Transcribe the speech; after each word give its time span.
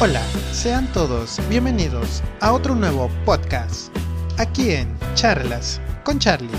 Hola, 0.00 0.22
sean 0.52 0.90
todos 0.92 1.40
bienvenidos 1.48 2.20
a 2.40 2.52
otro 2.52 2.74
nuevo 2.74 3.08
podcast, 3.24 3.96
aquí 4.38 4.72
en 4.72 4.88
Charlas 5.14 5.80
con 6.02 6.18
Charlie. 6.18 6.50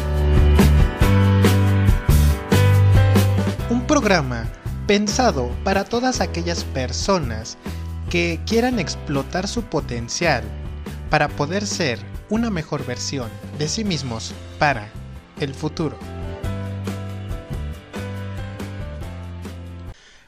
Un 3.69 3.85
programa 3.87 4.45
pensado 4.87 5.51
para 5.65 5.83
todas 5.83 6.21
aquellas 6.21 6.63
personas 6.63 7.57
que 8.09 8.39
quieran 8.47 8.79
explotar 8.79 9.49
su 9.49 9.63
potencial 9.63 10.43
para 11.09 11.27
poder 11.27 11.67
ser 11.67 11.99
una 12.29 12.49
mejor 12.49 12.85
versión 12.85 13.29
de 13.59 13.67
sí 13.67 13.83
mismos 13.83 14.33
para 14.57 14.89
el 15.41 15.53
futuro. 15.53 15.99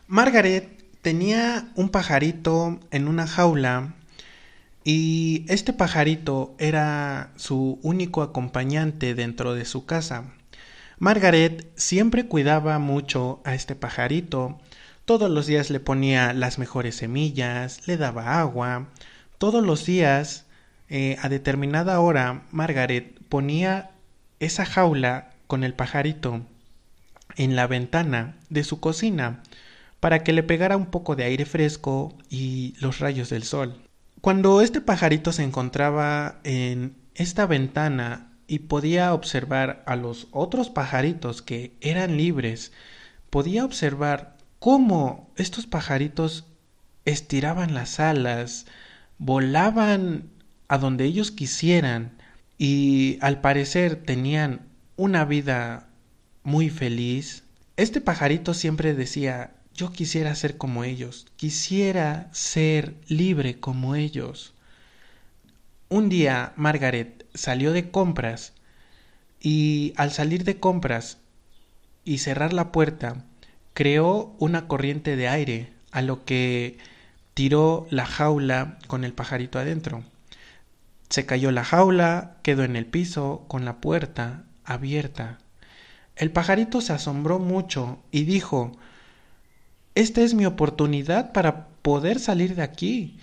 Margaret 0.08 0.77
tenía 1.02 1.70
un 1.76 1.90
pajarito 1.90 2.80
en 2.92 3.08
una 3.08 3.28
jaula 3.28 3.94
y 4.84 5.46
este 5.50 5.74
pajarito 5.74 6.56
era 6.60 7.32
su 7.36 7.80
único 7.82 8.22
acompañante 8.22 9.16
dentro 9.16 9.54
de 9.54 9.66
su 9.66 9.86
casa. 9.86 10.24
Margaret 11.00 11.70
siempre 11.76 12.26
cuidaba 12.26 12.80
mucho 12.80 13.42
a 13.44 13.54
este 13.54 13.76
pajarito, 13.76 14.60
todos 15.06 15.30
los 15.30 15.46
días 15.46 15.70
le 15.70 15.80
ponía 15.80 16.34
las 16.34 16.58
mejores 16.58 16.96
semillas, 16.96 17.88
le 17.88 17.98
daba 17.98 18.40
agua, 18.40 18.88
todos 19.38 19.64
los 19.66 19.86
días 19.86 20.46
eh, 20.90 21.18
a 21.22 21.30
determinada 21.30 22.00
hora 22.00 22.44
Margaret 22.52 23.20
ponía 23.30 23.92
esa 24.40 24.66
jaula 24.66 25.32
con 25.48 25.64
el 25.64 25.74
pajarito 25.74 26.42
en 27.36 27.56
la 27.56 27.68
ventana 27.68 28.36
de 28.50 28.64
su 28.64 28.80
cocina 28.80 29.44
para 30.00 30.24
que 30.24 30.34
le 30.34 30.44
pegara 30.44 30.78
un 30.78 30.88
poco 30.88 31.16
de 31.16 31.24
aire 31.24 31.46
fresco 31.46 32.18
y 32.30 32.76
los 32.80 33.00
rayos 33.00 33.30
del 33.30 33.44
sol. 33.44 33.82
Cuando 34.22 34.62
este 34.62 34.82
pajarito 34.82 35.32
se 35.32 35.44
encontraba 35.44 36.40
en 36.44 36.96
esta 37.16 37.46
ventana 37.46 38.32
y 38.48 38.60
podía 38.60 39.14
observar 39.14 39.84
a 39.86 39.96
los 39.96 40.28
otros 40.32 40.70
pajaritos 40.70 41.42
que 41.42 41.76
eran 41.82 42.18
libres, 42.18 42.72
podía 43.30 43.66
observar 43.66 44.38
cómo 44.60 45.32
estos 45.36 45.68
pajaritos 45.68 46.46
estiraban 47.06 47.74
las 47.74 48.00
alas, 48.00 48.66
volaban 49.18 50.30
a 50.68 50.78
donde 50.78 51.06
ellos 51.06 51.32
quisieran 51.32 52.18
y 52.58 53.18
al 53.22 53.42
parecer 53.42 53.96
tenían 54.04 54.68
una 54.96 55.26
vida 55.26 55.88
muy 56.44 56.70
feliz. 56.70 57.44
Este 57.76 58.02
pajarito 58.02 58.54
siempre 58.54 58.94
decía 58.94 59.52
yo 59.78 59.92
quisiera 59.92 60.34
ser 60.34 60.58
como 60.58 60.84
ellos, 60.84 61.28
quisiera 61.36 62.30
ser 62.34 62.96
libre 63.08 63.60
como 63.60 63.94
ellos. 63.96 64.56
Un 65.88 66.10
día 66.10 66.52
Margaret 66.56 67.28
salió 67.36 67.72
de 67.72 67.92
compras 67.92 68.54
y 69.40 69.94
al 69.96 70.12
salir 70.12 70.44
de 70.44 70.60
compras 70.60 71.20
y 72.04 72.18
cerrar 72.18 72.54
la 72.54 72.72
puerta, 72.72 73.24
creó 73.76 74.36
una 74.40 74.68
corriente 74.68 75.16
de 75.16 75.28
aire, 75.28 75.72
a 75.92 76.02
lo 76.02 76.26
que 76.26 76.80
tiró 77.36 77.86
la 77.92 78.08
jaula 78.08 78.80
con 78.88 79.04
el 79.04 79.14
pajarito 79.14 79.60
adentro. 79.60 80.04
Se 81.10 81.28
cayó 81.28 81.52
la 81.52 81.64
jaula, 81.64 82.38
quedó 82.42 82.64
en 82.64 82.76
el 82.76 82.88
piso 82.88 83.46
con 83.48 83.64
la 83.64 83.80
puerta 83.80 84.44
abierta. 84.66 85.38
El 86.16 86.32
pajarito 86.32 86.82
se 86.82 86.94
asombró 86.94 87.38
mucho 87.38 88.00
y 88.10 88.24
dijo 88.24 88.72
esta 89.98 90.22
es 90.22 90.36
mi 90.36 90.46
oportunidad 90.46 91.32
para 91.32 91.70
poder 91.82 92.20
salir 92.20 92.54
de 92.54 92.62
aquí. 92.62 93.18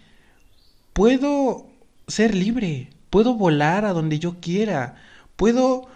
Puedo 0.92 1.69
ser 2.08 2.34
libre, 2.34 2.91
puedo 3.11 3.34
volar 3.34 3.84
a 3.84 3.92
donde 3.92 4.19
yo 4.19 4.41
quiera, 4.41 4.97
puedo 5.36 5.86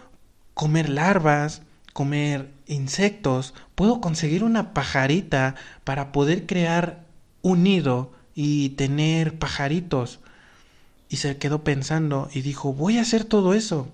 comer 0.53 0.87
larvas, 0.87 1.63
comer 1.91 2.53
insectos, 2.65 3.53
puedo 3.75 3.99
conseguir 3.99 4.45
una 4.45 4.73
pajarita 4.73 5.55
para 5.83 6.13
poder 6.13 6.45
crear 6.45 7.03
un 7.41 7.63
nido 7.63 8.13
y 8.33 8.69
tener 8.69 9.37
pajaritos. 9.37 10.21
Y 11.09 11.17
se 11.17 11.37
quedó 11.37 11.65
pensando 11.65 12.29
y 12.33 12.39
dijo, 12.39 12.71
voy 12.71 12.99
a 12.99 13.01
hacer 13.01 13.25
todo 13.25 13.53
eso. 13.53 13.89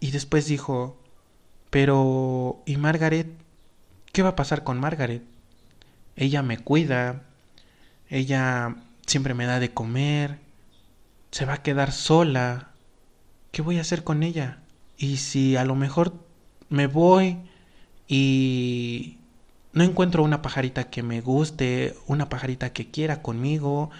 Y 0.00 0.12
después 0.12 0.46
dijo, 0.46 0.96
pero 1.68 2.62
¿y 2.64 2.78
Margaret? 2.78 3.28
¿Qué 4.10 4.22
va 4.22 4.30
a 4.30 4.36
pasar 4.36 4.64
con 4.64 4.80
Margaret? 4.80 5.22
Ella 6.20 6.42
me 6.42 6.58
cuida, 6.58 7.22
ella 8.10 8.76
siempre 9.06 9.32
me 9.32 9.46
da 9.46 9.58
de 9.58 9.72
comer, 9.72 10.38
se 11.30 11.46
va 11.46 11.54
a 11.54 11.62
quedar 11.62 11.92
sola, 11.92 12.68
¿qué 13.52 13.62
voy 13.62 13.78
a 13.78 13.80
hacer 13.80 14.04
con 14.04 14.22
ella? 14.22 14.58
Y 14.98 15.16
si 15.16 15.56
a 15.56 15.64
lo 15.64 15.74
mejor 15.74 16.12
me 16.68 16.86
voy 16.86 17.38
y 18.06 19.16
no 19.72 19.82
encuentro 19.82 20.22
una 20.22 20.42
pajarita 20.42 20.90
que 20.90 21.02
me 21.02 21.22
guste, 21.22 21.96
una 22.06 22.28
pajarita 22.28 22.74
que 22.74 22.90
quiera 22.90 23.22
conmigo, 23.22 23.90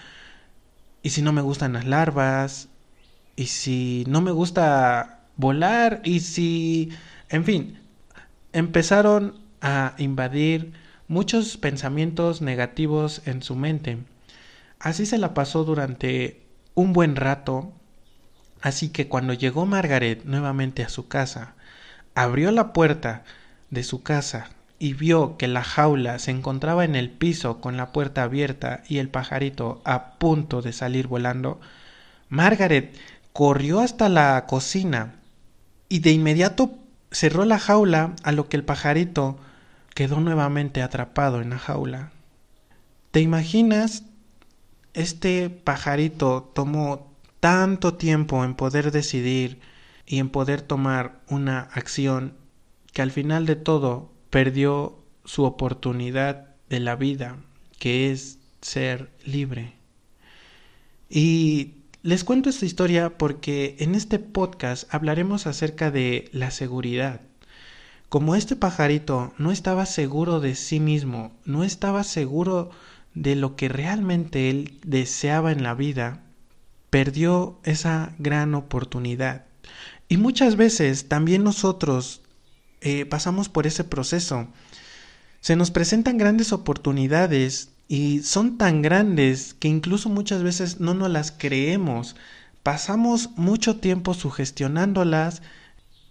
y 1.02 1.10
si 1.10 1.22
no 1.22 1.32
me 1.32 1.40
gustan 1.40 1.72
las 1.72 1.86
larvas, 1.86 2.68
y 3.34 3.46
si 3.46 4.04
no 4.08 4.20
me 4.20 4.32
gusta 4.32 5.20
volar, 5.36 6.02
y 6.04 6.20
si, 6.20 6.90
en 7.30 7.44
fin, 7.44 7.78
empezaron 8.52 9.40
a 9.62 9.94
invadir 9.96 10.74
muchos 11.10 11.56
pensamientos 11.56 12.40
negativos 12.40 13.22
en 13.26 13.42
su 13.42 13.56
mente. 13.56 13.98
Así 14.78 15.06
se 15.06 15.18
la 15.18 15.34
pasó 15.34 15.64
durante 15.64 16.46
un 16.74 16.92
buen 16.92 17.16
rato, 17.16 17.72
así 18.60 18.90
que 18.90 19.08
cuando 19.08 19.32
llegó 19.32 19.66
Margaret 19.66 20.22
nuevamente 20.24 20.84
a 20.84 20.88
su 20.88 21.08
casa, 21.08 21.56
abrió 22.14 22.52
la 22.52 22.72
puerta 22.72 23.24
de 23.70 23.82
su 23.82 24.04
casa 24.04 24.50
y 24.78 24.92
vio 24.92 25.36
que 25.36 25.48
la 25.48 25.64
jaula 25.64 26.20
se 26.20 26.30
encontraba 26.30 26.84
en 26.84 26.94
el 26.94 27.10
piso 27.10 27.60
con 27.60 27.76
la 27.76 27.90
puerta 27.90 28.22
abierta 28.22 28.84
y 28.86 28.98
el 28.98 29.08
pajarito 29.08 29.82
a 29.84 30.12
punto 30.12 30.62
de 30.62 30.72
salir 30.72 31.08
volando, 31.08 31.60
Margaret 32.28 32.96
corrió 33.32 33.80
hasta 33.80 34.08
la 34.08 34.46
cocina 34.46 35.16
y 35.88 35.98
de 35.98 36.12
inmediato 36.12 36.78
cerró 37.10 37.44
la 37.44 37.58
jaula 37.58 38.14
a 38.22 38.30
lo 38.30 38.48
que 38.48 38.56
el 38.56 38.64
pajarito 38.64 39.40
quedó 39.94 40.20
nuevamente 40.20 40.82
atrapado 40.82 41.40
en 41.40 41.50
la 41.50 41.58
jaula. 41.58 42.12
¿Te 43.10 43.20
imaginas? 43.20 44.04
Este 44.94 45.50
pajarito 45.50 46.50
tomó 46.54 47.16
tanto 47.40 47.94
tiempo 47.94 48.44
en 48.44 48.54
poder 48.54 48.92
decidir 48.92 49.60
y 50.06 50.18
en 50.18 50.28
poder 50.28 50.62
tomar 50.62 51.20
una 51.28 51.60
acción 51.60 52.34
que 52.92 53.02
al 53.02 53.10
final 53.10 53.46
de 53.46 53.56
todo 53.56 54.12
perdió 54.30 54.98
su 55.24 55.44
oportunidad 55.44 56.54
de 56.68 56.80
la 56.80 56.96
vida, 56.96 57.36
que 57.78 58.10
es 58.10 58.38
ser 58.60 59.10
libre. 59.24 59.74
Y 61.08 61.74
les 62.02 62.24
cuento 62.24 62.50
esta 62.50 62.66
historia 62.66 63.18
porque 63.18 63.76
en 63.80 63.94
este 63.94 64.18
podcast 64.18 64.92
hablaremos 64.92 65.46
acerca 65.46 65.90
de 65.90 66.28
la 66.32 66.50
seguridad. 66.50 67.20
Como 68.10 68.34
este 68.34 68.56
pajarito 68.56 69.32
no 69.38 69.52
estaba 69.52 69.86
seguro 69.86 70.40
de 70.40 70.56
sí 70.56 70.80
mismo, 70.80 71.30
no 71.44 71.62
estaba 71.62 72.02
seguro 72.02 72.72
de 73.14 73.36
lo 73.36 73.54
que 73.54 73.68
realmente 73.68 74.50
él 74.50 74.80
deseaba 74.84 75.52
en 75.52 75.62
la 75.62 75.74
vida, 75.74 76.20
perdió 76.90 77.60
esa 77.62 78.16
gran 78.18 78.56
oportunidad. 78.56 79.46
Y 80.08 80.16
muchas 80.16 80.56
veces 80.56 81.06
también 81.06 81.44
nosotros 81.44 82.22
eh, 82.80 83.06
pasamos 83.06 83.48
por 83.48 83.68
ese 83.68 83.84
proceso. 83.84 84.48
Se 85.40 85.54
nos 85.54 85.70
presentan 85.70 86.18
grandes 86.18 86.52
oportunidades 86.52 87.70
y 87.86 88.22
son 88.22 88.58
tan 88.58 88.82
grandes 88.82 89.54
que 89.54 89.68
incluso 89.68 90.08
muchas 90.08 90.42
veces 90.42 90.80
no 90.80 90.94
nos 90.94 91.10
las 91.10 91.30
creemos. 91.30 92.16
Pasamos 92.64 93.30
mucho 93.36 93.76
tiempo 93.76 94.14
sugestionándolas, 94.14 95.42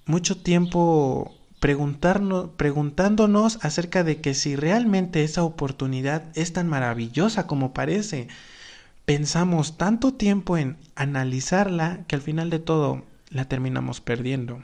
mucho 0.06 0.38
tiempo 0.38 1.36
preguntándonos 1.60 3.60
acerca 3.62 4.04
de 4.04 4.22
que 4.22 4.34
si 4.34 4.56
realmente 4.56 5.24
esa 5.24 5.44
oportunidad 5.44 6.26
es 6.36 6.54
tan 6.54 6.68
maravillosa 6.68 7.48
como 7.48 7.74
parece. 7.74 8.28
Pensamos 9.06 9.78
tanto 9.78 10.14
tiempo 10.14 10.58
en 10.58 10.78
analizarla 10.96 12.06
que 12.08 12.16
al 12.16 12.22
final 12.22 12.50
de 12.50 12.60
todo 12.60 13.04
la 13.30 13.46
terminamos 13.46 14.02
perdiendo. 14.02 14.64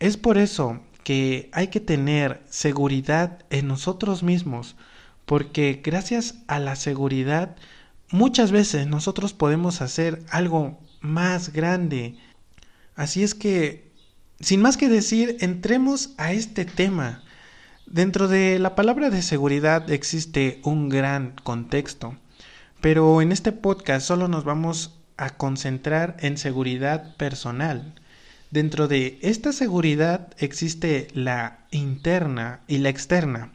Es 0.00 0.16
por 0.16 0.38
eso 0.38 0.80
que 1.04 1.48
hay 1.52 1.68
que 1.68 1.80
tener 1.80 2.42
seguridad 2.48 3.44
en 3.50 3.68
nosotros 3.68 4.22
mismos, 4.22 4.76
porque 5.26 5.80
gracias 5.82 6.36
a 6.46 6.58
la 6.58 6.76
seguridad 6.76 7.56
muchas 8.10 8.50
veces 8.50 8.86
nosotros 8.86 9.32
podemos 9.32 9.80
hacer 9.80 10.22
algo 10.30 10.78
más 11.00 11.52
grande. 11.52 12.16
Así 12.94 13.22
es 13.22 13.34
que 13.34 13.87
sin 14.40 14.62
más 14.62 14.76
que 14.76 14.88
decir, 14.88 15.36
entremos 15.40 16.10
a 16.16 16.32
este 16.32 16.64
tema. 16.64 17.22
Dentro 17.86 18.28
de 18.28 18.58
la 18.58 18.74
palabra 18.74 19.10
de 19.10 19.22
seguridad 19.22 19.90
existe 19.90 20.60
un 20.62 20.88
gran 20.88 21.34
contexto. 21.42 22.16
pero 22.80 23.20
en 23.20 23.32
este 23.32 23.50
podcast 23.50 24.06
solo 24.06 24.28
nos 24.28 24.44
vamos 24.44 25.00
a 25.16 25.30
concentrar 25.30 26.16
en 26.20 26.38
seguridad 26.38 27.16
personal. 27.16 27.94
Dentro 28.50 28.86
de 28.88 29.18
esta 29.20 29.52
seguridad 29.52 30.28
existe 30.38 31.08
la 31.12 31.66
interna 31.70 32.60
y 32.68 32.78
la 32.78 32.88
externa. 32.88 33.52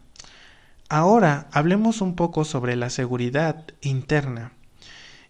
Ahora 0.89 1.47
hablemos 1.51 2.01
un 2.01 2.15
poco 2.15 2.43
sobre 2.43 2.75
la 2.75 2.89
seguridad 2.89 3.65
interna. 3.81 4.51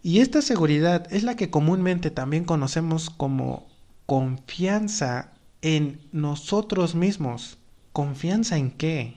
Y 0.01 0.19
esta 0.19 0.41
seguridad 0.41 1.07
es 1.13 1.23
la 1.23 1.35
que 1.35 1.49
comúnmente 1.49 2.09
también 2.09 2.43
conocemos 2.43 3.09
como 3.09 3.67
confianza 4.05 5.31
en 5.63 5.99
nosotros 6.11 6.93
mismos. 6.93 7.57
¿Confianza 7.93 8.57
en 8.57 8.69
qué? 8.69 9.15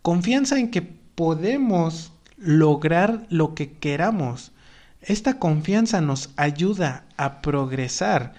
Confianza 0.00 0.58
en 0.58 0.70
que 0.70 0.80
podemos 0.80 2.12
lograr 2.38 3.26
lo 3.28 3.54
que 3.54 3.72
queramos. 3.72 4.52
Esta 5.02 5.38
confianza 5.38 6.00
nos 6.00 6.30
ayuda 6.36 7.04
a 7.18 7.42
progresar 7.42 8.32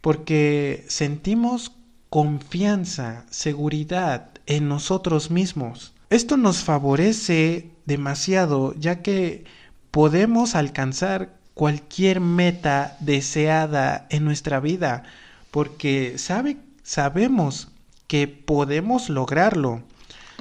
porque 0.00 0.84
sentimos 0.88 1.72
confianza, 2.10 3.24
seguridad 3.30 4.30
en 4.46 4.68
nosotros 4.68 5.30
mismos. 5.30 5.92
Esto 6.10 6.36
nos 6.36 6.64
favorece 6.64 7.70
demasiado 7.84 8.74
ya 8.74 9.02
que 9.02 9.44
podemos 9.90 10.54
alcanzar 10.54 11.36
cualquier 11.54 12.20
meta 12.20 12.96
deseada 13.00 14.06
en 14.10 14.24
nuestra 14.24 14.60
vida 14.60 15.02
porque 15.50 16.18
sabe, 16.18 16.58
sabemos 16.86 17.72
que 18.06 18.28
podemos 18.28 19.10
lograrlo. 19.10 19.82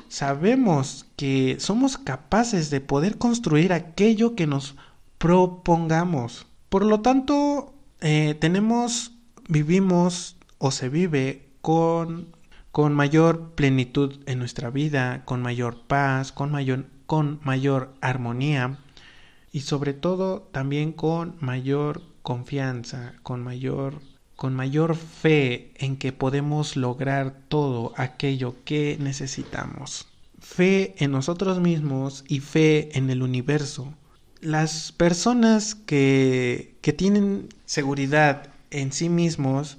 Sabemos 0.09 1.07
que 1.15 1.57
somos 1.59 1.97
capaces 1.97 2.69
de 2.69 2.81
poder 2.81 3.18
construir 3.18 3.74
aquello 3.74 4.36
que 4.36 4.45
nos 4.45 4.75
propongamos. 5.18 6.45
Por 6.69 6.86
lo 6.86 7.01
tanto, 7.01 7.74
eh, 8.00 8.36
tenemos, 8.39 9.13
vivimos 9.50 10.38
o 10.59 10.69
se 10.69 10.88
vive 10.88 11.50
con, 11.62 12.27
con 12.71 12.94
mayor 12.94 13.56
plenitud 13.56 14.19
en 14.27 14.38
nuestra 14.38 14.69
vida, 14.69 15.24
con 15.25 15.42
mayor 15.42 15.88
paz, 15.88 16.31
con 16.31 16.51
mayor, 16.51 16.86
con 17.07 17.39
mayor 17.44 17.95
armonía 18.01 18.77
y 19.51 19.62
sobre 19.62 19.94
todo 19.94 20.42
también 20.51 20.92
con 20.92 21.38
mayor 21.39 22.03
confianza, 22.21 23.13
con 23.24 23.44
mayor 23.44 24.00
con 24.36 24.54
mayor 24.54 24.96
fe 24.96 25.72
en 25.76 25.98
que 25.98 26.12
podemos 26.12 26.76
lograr 26.76 27.36
todo 27.48 27.94
aquello 27.96 28.56
que 28.66 28.98
necesitamos. 29.00 30.08
Fe 30.40 30.96
en 30.98 31.12
nosotros 31.12 31.60
mismos 31.60 32.24
y 32.28 32.42
fe 32.42 32.98
en 32.98 33.10
el 33.10 33.24
universo. 33.24 33.94
Las 34.42 34.92
personas 34.92 35.76
que, 35.76 36.76
que 36.82 36.94
tienen 36.94 37.50
seguridad 37.66 38.50
en 38.72 38.92
sí 38.92 39.10
mismos 39.10 39.78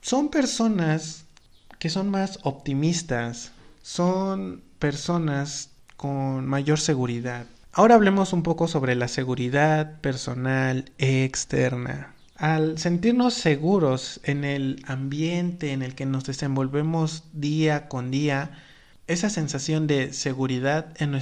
son 0.00 0.30
personas 0.30 1.26
que 1.78 1.90
son 1.90 2.10
más 2.10 2.38
optimistas, 2.42 3.52
son 3.82 4.62
personas 4.78 5.70
con 5.96 6.46
mayor 6.46 6.80
seguridad. 6.80 7.46
Ahora 7.72 7.94
hablemos 7.96 8.32
un 8.32 8.42
poco 8.42 8.68
sobre 8.68 8.94
la 8.94 9.08
seguridad 9.08 10.00
personal 10.00 10.90
externa. 10.98 12.13
Al 12.36 12.78
sentirnos 12.78 13.34
seguros 13.34 14.20
en 14.24 14.44
el 14.44 14.82
ambiente 14.86 15.72
en 15.72 15.82
el 15.82 15.94
que 15.94 16.04
nos 16.04 16.24
desenvolvemos 16.24 17.24
día 17.32 17.88
con 17.88 18.10
día, 18.10 18.50
esa 19.06 19.30
sensación 19.30 19.86
de 19.86 20.12
seguridad 20.12 20.94
en, 20.96 21.12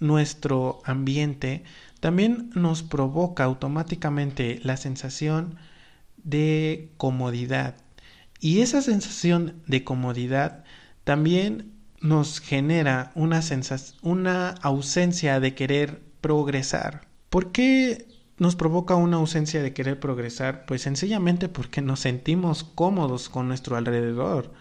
nuestro 0.00 0.80
ambiente 0.84 1.62
también 2.00 2.50
nos 2.54 2.82
provoca 2.82 3.44
automáticamente 3.44 4.60
la 4.64 4.76
sensación 4.76 5.58
de 6.16 6.90
comodidad. 6.96 7.76
Y 8.40 8.60
esa 8.60 8.82
sensación 8.82 9.62
de 9.66 9.84
comodidad 9.84 10.64
también 11.04 11.72
nos 12.00 12.40
genera 12.40 13.12
una, 13.14 13.40
una 14.02 14.48
ausencia 14.62 15.38
de 15.38 15.54
querer 15.54 16.02
progresar. 16.20 17.06
¿Por 17.30 17.52
qué 17.52 18.15
nos 18.38 18.56
provoca 18.56 18.94
una 18.94 19.16
ausencia 19.16 19.62
de 19.62 19.72
querer 19.72 19.98
progresar? 20.00 20.66
Pues 20.66 20.82
sencillamente 20.82 21.48
porque 21.48 21.80
nos 21.80 22.00
sentimos 22.00 22.64
cómodos 22.64 23.28
con 23.28 23.48
nuestro 23.48 23.76
alrededor. 23.76 24.52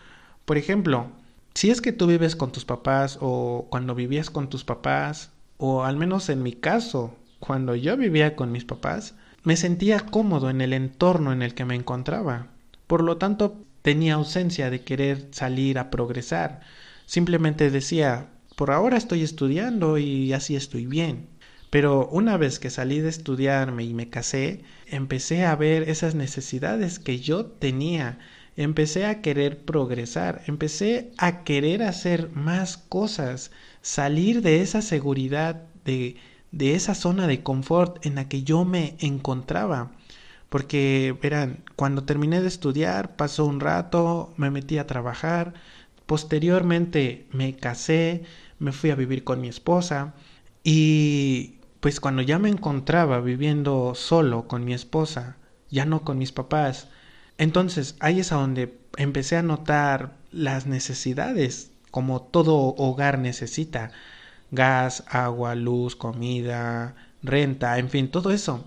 Por 0.45 0.57
ejemplo, 0.57 1.07
si 1.53 1.69
es 1.71 1.81
que 1.81 1.91
tú 1.91 2.07
vives 2.07 2.35
con 2.35 2.51
tus 2.51 2.65
papás 2.65 3.17
o 3.21 3.67
cuando 3.69 3.95
vivías 3.95 4.29
con 4.29 4.49
tus 4.49 4.63
papás, 4.63 5.31
o 5.57 5.83
al 5.83 5.97
menos 5.97 6.29
en 6.29 6.43
mi 6.43 6.53
caso, 6.53 7.15
cuando 7.39 7.75
yo 7.75 7.95
vivía 7.97 8.35
con 8.35 8.51
mis 8.51 8.65
papás, 8.65 9.15
me 9.43 9.55
sentía 9.55 9.99
cómodo 9.99 10.49
en 10.49 10.61
el 10.61 10.73
entorno 10.73 11.31
en 11.31 11.41
el 11.41 11.53
que 11.53 11.65
me 11.65 11.75
encontraba. 11.75 12.47
Por 12.87 13.03
lo 13.03 13.17
tanto, 13.17 13.61
tenía 13.81 14.15
ausencia 14.15 14.69
de 14.69 14.83
querer 14.83 15.29
salir 15.31 15.77
a 15.79 15.91
progresar. 15.91 16.61
Simplemente 17.05 17.69
decía, 17.69 18.29
por 18.55 18.71
ahora 18.71 18.97
estoy 18.97 19.21
estudiando 19.21 19.97
y 19.97 20.33
así 20.33 20.55
estoy 20.55 20.87
bien. 20.87 21.27
Pero 21.69 22.07
una 22.07 22.37
vez 22.37 22.59
que 22.59 22.69
salí 22.69 22.99
de 22.99 23.09
estudiarme 23.09 23.83
y 23.83 23.93
me 23.93 24.09
casé, 24.09 24.63
empecé 24.87 25.45
a 25.45 25.55
ver 25.55 25.89
esas 25.89 26.15
necesidades 26.15 26.99
que 26.99 27.19
yo 27.19 27.45
tenía, 27.45 28.19
empecé 28.55 29.05
a 29.05 29.21
querer 29.21 29.59
progresar, 29.65 30.43
empecé 30.47 31.11
a 31.17 31.43
querer 31.43 31.83
hacer 31.83 32.29
más 32.31 32.77
cosas, 32.77 33.51
salir 33.81 34.41
de 34.41 34.61
esa 34.61 34.81
seguridad, 34.81 35.63
de, 35.83 36.17
de 36.51 36.75
esa 36.75 36.95
zona 36.95 37.27
de 37.27 37.43
confort 37.43 38.05
en 38.05 38.15
la 38.15 38.29
que 38.29 38.43
yo 38.43 38.63
me 38.65 38.95
encontraba. 38.99 39.91
Porque, 40.49 41.17
verán, 41.21 41.63
cuando 41.75 42.03
terminé 42.05 42.41
de 42.41 42.47
estudiar, 42.47 43.15
pasó 43.17 43.45
un 43.45 43.59
rato, 43.59 44.33
me 44.37 44.51
metí 44.51 44.77
a 44.77 44.87
trabajar, 44.87 45.53
posteriormente 46.05 47.27
me 47.31 47.55
casé, 47.55 48.23
me 48.59 48.71
fui 48.71 48.91
a 48.91 48.95
vivir 48.95 49.23
con 49.23 49.41
mi 49.41 49.49
esposa 49.49 50.13
y 50.63 51.54
pues 51.85 51.99
cuando 51.99 52.23
ya 52.23 52.39
me 52.39 52.49
encontraba 52.49 53.21
viviendo 53.21 53.93
solo 53.93 54.47
con 54.47 54.65
mi 54.65 54.73
esposa, 54.73 55.37
ya 55.69 55.85
no 55.85 56.01
con 56.01 56.17
mis 56.17 56.31
papás, 56.31 56.87
entonces 57.37 57.95
ahí 57.99 58.21
es 58.21 58.31
a 58.31 58.37
donde 58.37 58.75
empecé 58.97 59.37
a 59.37 59.43
notar 59.43 60.17
las 60.31 60.65
necesidades, 60.65 61.69
como 61.91 62.23
todo 62.23 62.55
hogar 62.55 63.19
necesita, 63.19 63.91
gas, 64.49 65.03
agua, 65.09 65.53
luz, 65.53 65.95
comida, 65.95 66.95
renta, 67.21 67.77
en 67.77 67.91
fin, 67.91 68.09
todo 68.09 68.31
eso. 68.31 68.65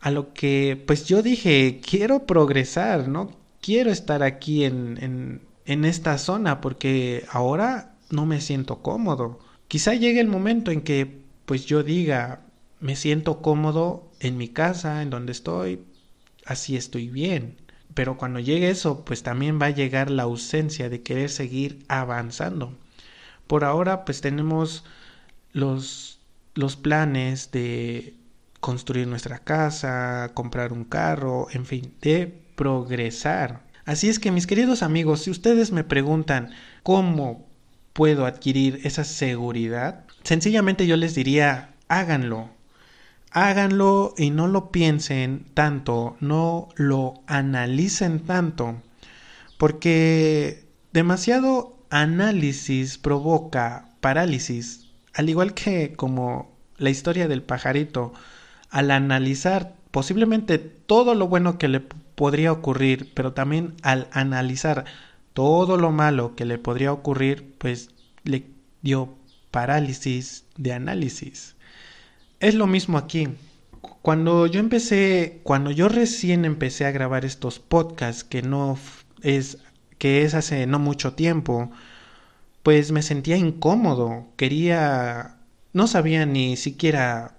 A 0.00 0.10
lo 0.10 0.34
que 0.34 0.82
pues 0.88 1.06
yo 1.06 1.22
dije, 1.22 1.80
quiero 1.80 2.26
progresar, 2.26 3.06
¿no? 3.06 3.30
Quiero 3.60 3.92
estar 3.92 4.24
aquí 4.24 4.64
en, 4.64 4.98
en, 5.00 5.42
en 5.64 5.84
esta 5.84 6.18
zona 6.18 6.60
porque 6.60 7.24
ahora 7.30 7.94
no 8.10 8.26
me 8.26 8.40
siento 8.40 8.82
cómodo. 8.82 9.38
Quizá 9.68 9.94
llegue 9.94 10.18
el 10.18 10.26
momento 10.26 10.72
en 10.72 10.80
que 10.80 11.19
pues 11.50 11.66
yo 11.66 11.82
diga, 11.82 12.42
me 12.78 12.94
siento 12.94 13.42
cómodo 13.42 14.08
en 14.20 14.36
mi 14.36 14.46
casa, 14.46 15.02
en 15.02 15.10
donde 15.10 15.32
estoy, 15.32 15.82
así 16.46 16.76
estoy 16.76 17.08
bien. 17.08 17.56
Pero 17.92 18.16
cuando 18.16 18.38
llegue 18.38 18.70
eso, 18.70 19.04
pues 19.04 19.24
también 19.24 19.60
va 19.60 19.66
a 19.66 19.70
llegar 19.70 20.12
la 20.12 20.22
ausencia 20.22 20.88
de 20.88 21.02
querer 21.02 21.28
seguir 21.28 21.84
avanzando. 21.88 22.78
Por 23.48 23.64
ahora, 23.64 24.04
pues 24.04 24.20
tenemos 24.20 24.84
los, 25.52 26.20
los 26.54 26.76
planes 26.76 27.50
de 27.50 28.14
construir 28.60 29.08
nuestra 29.08 29.40
casa, 29.40 30.30
comprar 30.34 30.72
un 30.72 30.84
carro, 30.84 31.48
en 31.50 31.66
fin, 31.66 31.94
de 32.00 32.28
progresar. 32.54 33.64
Así 33.84 34.08
es 34.08 34.20
que 34.20 34.30
mis 34.30 34.46
queridos 34.46 34.84
amigos, 34.84 35.22
si 35.22 35.32
ustedes 35.32 35.72
me 35.72 35.82
preguntan 35.82 36.50
cómo 36.84 37.48
puedo 37.92 38.24
adquirir 38.24 38.78
esa 38.84 39.02
seguridad, 39.02 40.06
Sencillamente 40.22 40.86
yo 40.86 40.96
les 40.96 41.14
diría, 41.14 41.74
háganlo. 41.88 42.50
Háganlo 43.32 44.14
y 44.16 44.30
no 44.30 44.48
lo 44.48 44.72
piensen 44.72 45.46
tanto, 45.54 46.16
no 46.20 46.68
lo 46.74 47.22
analicen 47.28 48.20
tanto, 48.20 48.82
porque 49.56 50.64
demasiado 50.92 51.78
análisis 51.90 52.98
provoca 52.98 53.90
parálisis, 54.00 54.88
al 55.14 55.28
igual 55.28 55.54
que 55.54 55.92
como 55.92 56.56
la 56.76 56.90
historia 56.90 57.28
del 57.28 57.42
pajarito, 57.42 58.12
al 58.70 58.90
analizar 58.90 59.74
posiblemente 59.92 60.58
todo 60.58 61.14
lo 61.14 61.28
bueno 61.28 61.56
que 61.56 61.68
le 61.68 61.80
podría 61.80 62.50
ocurrir, 62.50 63.12
pero 63.14 63.32
también 63.32 63.74
al 63.82 64.08
analizar 64.12 64.86
todo 65.34 65.76
lo 65.76 65.92
malo 65.92 66.34
que 66.34 66.44
le 66.44 66.58
podría 66.58 66.92
ocurrir, 66.92 67.54
pues 67.58 67.90
le 68.24 68.44
dio 68.82 69.14
parálisis 69.50 70.44
de 70.56 70.72
análisis. 70.72 71.56
Es 72.40 72.54
lo 72.54 72.66
mismo 72.66 72.98
aquí. 72.98 73.28
Cuando 74.02 74.46
yo 74.46 74.60
empecé, 74.60 75.40
cuando 75.42 75.70
yo 75.70 75.88
recién 75.88 76.44
empecé 76.44 76.86
a 76.86 76.90
grabar 76.90 77.24
estos 77.24 77.58
podcasts, 77.58 78.24
que 78.24 78.42
no 78.42 78.78
es, 79.22 79.58
que 79.98 80.22
es 80.24 80.34
hace 80.34 80.66
no 80.66 80.78
mucho 80.78 81.14
tiempo, 81.14 81.70
pues 82.62 82.92
me 82.92 83.02
sentía 83.02 83.36
incómodo, 83.36 84.26
quería, 84.36 85.36
no 85.72 85.86
sabía 85.86 86.26
ni 86.26 86.56
siquiera 86.56 87.36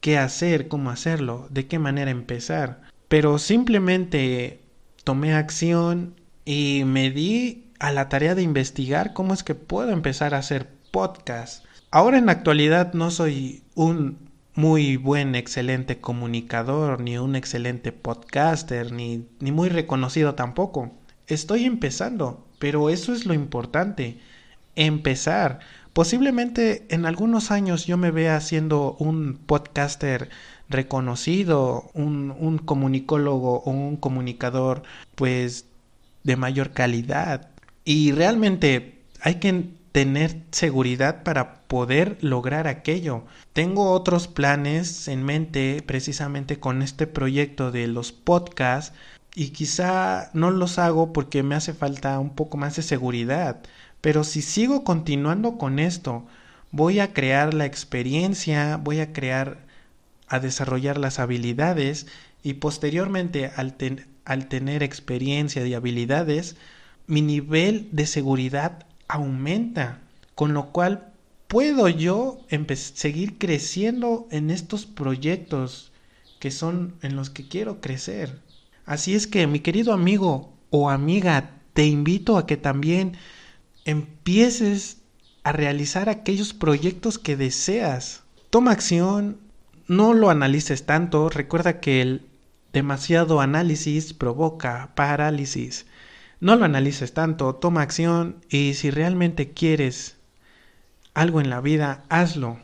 qué 0.00 0.18
hacer, 0.18 0.68
cómo 0.68 0.90
hacerlo, 0.90 1.48
de 1.50 1.66
qué 1.66 1.78
manera 1.78 2.10
empezar. 2.10 2.82
Pero 3.08 3.38
simplemente 3.38 4.60
tomé 5.04 5.34
acción 5.34 6.14
y 6.44 6.82
me 6.86 7.10
di 7.10 7.72
a 7.78 7.92
la 7.92 8.08
tarea 8.08 8.34
de 8.34 8.42
investigar 8.42 9.12
cómo 9.12 9.34
es 9.34 9.42
que 9.42 9.54
puedo 9.54 9.90
empezar 9.90 10.34
a 10.34 10.38
hacer 10.38 10.79
podcast. 10.90 11.64
Ahora 11.90 12.18
en 12.18 12.26
la 12.26 12.32
actualidad 12.32 12.92
no 12.92 13.10
soy 13.10 13.62
un 13.74 14.30
muy 14.54 14.96
buen, 14.96 15.34
excelente 15.34 16.00
comunicador, 16.00 17.00
ni 17.00 17.18
un 17.18 17.36
excelente 17.36 17.92
podcaster, 17.92 18.92
ni, 18.92 19.26
ni 19.40 19.52
muy 19.52 19.68
reconocido 19.68 20.34
tampoco. 20.34 20.92
Estoy 21.26 21.64
empezando, 21.64 22.46
pero 22.58 22.90
eso 22.90 23.12
es 23.12 23.26
lo 23.26 23.34
importante, 23.34 24.18
empezar. 24.76 25.60
Posiblemente 25.92 26.86
en 26.90 27.06
algunos 27.06 27.50
años 27.50 27.86
yo 27.86 27.96
me 27.96 28.10
vea 28.10 28.40
siendo 28.40 28.96
un 28.98 29.38
podcaster 29.46 30.30
reconocido, 30.68 31.90
un, 31.94 32.34
un 32.38 32.58
comunicólogo 32.58 33.60
o 33.60 33.70
un 33.70 33.96
comunicador 33.96 34.82
pues 35.14 35.66
de 36.22 36.36
mayor 36.36 36.70
calidad. 36.72 37.50
Y 37.84 38.12
realmente 38.12 39.00
hay 39.20 39.36
que 39.36 39.70
tener 39.92 40.42
seguridad 40.52 41.22
para 41.22 41.62
poder 41.62 42.18
lograr 42.20 42.68
aquello. 42.68 43.24
Tengo 43.52 43.90
otros 43.92 44.28
planes 44.28 45.08
en 45.08 45.24
mente 45.24 45.82
precisamente 45.84 46.60
con 46.60 46.82
este 46.82 47.06
proyecto 47.06 47.70
de 47.72 47.86
los 47.88 48.12
podcasts 48.12 48.94
y 49.34 49.50
quizá 49.50 50.30
no 50.34 50.50
los 50.50 50.78
hago 50.78 51.12
porque 51.12 51.42
me 51.42 51.54
hace 51.54 51.74
falta 51.74 52.18
un 52.18 52.30
poco 52.30 52.56
más 52.56 52.76
de 52.76 52.82
seguridad. 52.82 53.60
Pero 54.00 54.24
si 54.24 54.42
sigo 54.42 54.84
continuando 54.84 55.58
con 55.58 55.78
esto, 55.78 56.26
voy 56.70 57.00
a 57.00 57.12
crear 57.12 57.54
la 57.54 57.66
experiencia, 57.66 58.76
voy 58.76 59.00
a 59.00 59.12
crear, 59.12 59.58
a 60.28 60.40
desarrollar 60.40 60.98
las 60.98 61.18
habilidades 61.18 62.06
y 62.42 62.54
posteriormente 62.54 63.50
al, 63.56 63.76
tener 64.48 64.82
experiencia 64.82 65.66
y 65.66 65.74
habilidades, 65.74 66.56
mi 67.06 67.22
nivel 67.22 67.88
de 67.92 68.06
seguridad 68.06 68.86
aumenta, 69.10 70.00
con 70.34 70.54
lo 70.54 70.70
cual 70.70 71.12
puedo 71.48 71.88
yo 71.88 72.38
seguir 72.74 73.38
creciendo 73.38 74.28
en 74.30 74.50
estos 74.50 74.86
proyectos 74.86 75.90
que 76.38 76.50
son 76.50 76.94
en 77.02 77.16
los 77.16 77.28
que 77.28 77.48
quiero 77.48 77.80
crecer. 77.80 78.40
Así 78.86 79.14
es 79.14 79.26
que, 79.26 79.46
mi 79.46 79.60
querido 79.60 79.92
amigo 79.92 80.52
o 80.70 80.90
amiga, 80.90 81.50
te 81.74 81.86
invito 81.86 82.38
a 82.38 82.46
que 82.46 82.56
también 82.56 83.16
empieces 83.84 84.98
a 85.42 85.52
realizar 85.52 86.08
aquellos 86.08 86.54
proyectos 86.54 87.18
que 87.18 87.36
deseas. 87.36 88.22
Toma 88.48 88.70
acción, 88.70 89.38
no 89.88 90.14
lo 90.14 90.30
analices 90.30 90.86
tanto, 90.86 91.30
recuerda 91.30 91.80
que 91.80 92.00
el 92.00 92.26
demasiado 92.72 93.40
análisis 93.40 94.12
provoca 94.12 94.92
parálisis. 94.94 95.86
No 96.40 96.56
lo 96.56 96.64
analices 96.64 97.12
tanto, 97.12 97.54
toma 97.54 97.82
acción 97.82 98.36
y 98.48 98.74
si 98.74 98.90
realmente 98.90 99.50
quieres 99.52 100.16
algo 101.12 101.40
en 101.40 101.50
la 101.50 101.60
vida, 101.60 102.04
hazlo. 102.08 102.58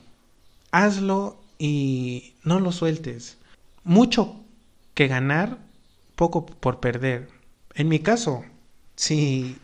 Hazlo 0.71 1.39
y 1.59 2.35
no 2.43 2.59
lo 2.59 2.73
sueltes. 2.73 3.37
Mucho 3.85 4.37
que 4.95 5.09
ganar, 5.09 5.59
poco 6.15 6.47
por 6.47 6.81
perder. 6.81 7.29
En 7.75 7.89
mi 7.89 7.99
caso, 7.99 8.45
si, 8.97 9.59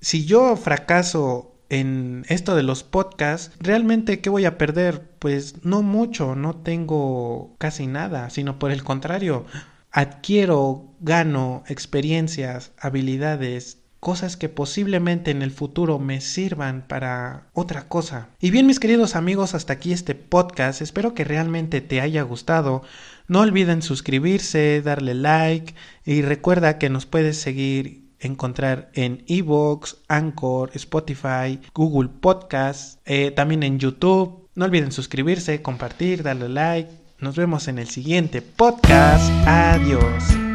si 0.00 0.24
yo 0.24 0.56
fracaso 0.56 1.52
en 1.68 2.24
esto 2.28 2.56
de 2.56 2.62
los 2.62 2.82
podcasts, 2.82 3.54
realmente 3.60 4.20
¿qué 4.20 4.30
voy 4.30 4.46
a 4.46 4.56
perder? 4.56 5.10
Pues 5.18 5.64
no 5.64 5.82
mucho, 5.82 6.34
no 6.34 6.56
tengo 6.56 7.54
casi 7.58 7.86
nada, 7.86 8.30
sino 8.30 8.58
por 8.58 8.70
el 8.70 8.82
contrario, 8.82 9.44
adquiero, 9.92 10.94
gano 11.00 11.62
experiencias, 11.68 12.72
habilidades, 12.78 13.78
cosas 14.00 14.36
que 14.36 14.48
posiblemente 14.48 15.30
en 15.30 15.42
el 15.42 15.52
futuro 15.52 16.00
me 16.00 16.20
sirvan 16.20 16.88
para 16.88 17.46
otra 17.52 17.86
cosa. 17.86 18.30
Y 18.40 18.50
bien 18.50 18.66
mis 18.66 18.80
queridos 18.80 19.14
amigos, 19.14 19.54
hasta 19.54 19.74
aquí 19.74 19.92
este 19.92 20.16
podcast, 20.16 20.82
espero 20.82 21.14
que 21.14 21.22
realmente 21.22 21.80
te 21.80 22.00
haya 22.00 22.22
gustado. 22.22 22.82
No 23.28 23.40
olviden 23.40 23.80
suscribirse, 23.80 24.82
darle 24.82 25.14
like 25.14 25.74
y 26.04 26.22
recuerda 26.22 26.78
que 26.78 26.90
nos 26.90 27.06
puedes 27.06 27.36
seguir 27.36 28.10
encontrar 28.18 28.90
en 28.94 29.24
Evox, 29.28 29.98
Anchor, 30.08 30.70
Spotify, 30.74 31.60
Google 31.74 32.08
Podcast, 32.08 33.00
eh, 33.04 33.30
también 33.30 33.62
en 33.62 33.78
YouTube. 33.78 34.48
No 34.54 34.64
olviden 34.64 34.90
suscribirse, 34.90 35.62
compartir, 35.62 36.22
darle 36.22 36.48
like 36.48 37.01
nos 37.22 37.36
vemos 37.36 37.68
en 37.68 37.78
el 37.78 37.88
siguiente 37.88 38.42
podcast. 38.42 39.30
Adiós. 39.46 40.51